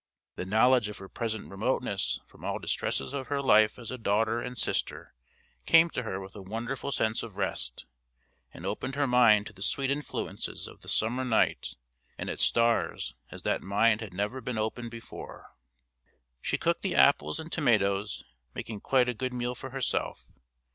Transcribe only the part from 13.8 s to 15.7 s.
had never been opened before.